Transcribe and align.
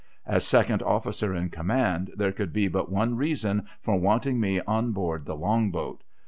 As 0.25 0.43
second 0.47 0.81
officer 0.81 1.35
in 1.35 1.51
command, 1.51 2.11
there 2.17 2.31
could 2.31 2.51
be 2.51 2.67
but 2.67 2.91
one 2.91 3.15
reason 3.17 3.67
for 3.81 3.97
wanting 3.99 4.39
me 4.39 4.59
on 4.61 4.93
board 4.93 5.25
the 5.27 5.35
Long 5.35 5.69
boat. 5.69 6.03